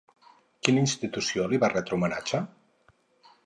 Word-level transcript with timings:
Quina 0.67 0.83
institució 0.85 1.47
li 1.53 1.61
va 1.67 1.71
retre 1.77 1.99
homenatge? 1.99 2.43